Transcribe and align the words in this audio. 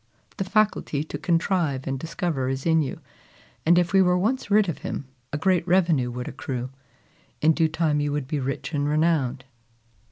The 0.37 0.43
faculty 0.45 1.03
to 1.03 1.17
contrive 1.19 1.85
and 1.85 1.99
discover 1.99 2.49
is 2.49 2.65
in 2.65 2.81
you; 2.81 3.01
and 3.67 3.77
if 3.77 3.93
we 3.93 4.01
were 4.01 4.17
once 4.17 4.49
rid 4.49 4.67
of 4.67 4.79
him, 4.79 5.05
a 5.31 5.37
great 5.37 5.67
revenue 5.67 6.09
would 6.09 6.27
accrue. 6.27 6.71
In 7.39 7.53
due 7.53 7.69
time 7.69 7.99
you 7.99 8.11
would 8.11 8.27
be 8.27 8.39
rich 8.39 8.73
and 8.73 8.89
renowned." 8.89 9.43